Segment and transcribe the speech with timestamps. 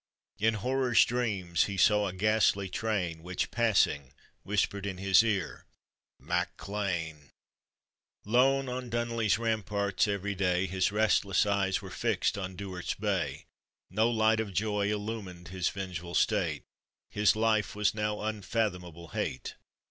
[0.47, 5.67] "In horror's dreams he saw a ghastly train, Which, passing, whispered in his ear,
[6.19, 7.29] "Mac Lean!"
[8.25, 13.45] Lone on Dunolly's ramparts every day His restless eyes were fixed on Duard's bay;
[13.91, 16.63] No light of joy illumined his vengeful state,
[17.11, 19.53] His life was now unfathomable hate.